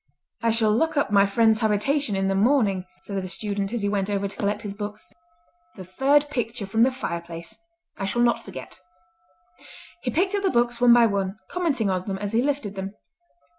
"I 0.41 0.49
shall 0.49 0.73
look 0.75 0.97
up 0.97 1.11
my 1.11 1.27
friend's 1.27 1.59
habitation 1.59 2.15
in 2.15 2.27
the 2.27 2.33
morning," 2.33 2.85
said 3.03 3.21
the 3.21 3.27
student, 3.27 3.71
as 3.71 3.83
he 3.83 3.87
went 3.87 4.09
over 4.09 4.27
to 4.27 4.35
collect 4.35 4.63
his 4.63 4.73
books. 4.73 5.13
"The 5.75 5.83
third 5.83 6.27
picture 6.31 6.65
from 6.65 6.81
the 6.81 6.91
fireplace; 6.91 7.55
I 7.99 8.05
shall 8.07 8.23
not 8.23 8.43
forget." 8.43 8.79
He 10.01 10.09
picked 10.09 10.33
up 10.33 10.41
the 10.41 10.49
books 10.49 10.81
one 10.81 10.91
by 10.91 11.05
one, 11.05 11.37
commenting 11.51 11.91
on 11.91 12.01
them 12.05 12.17
as 12.17 12.31
he 12.31 12.41
lifted 12.41 12.73
them. 12.73 12.95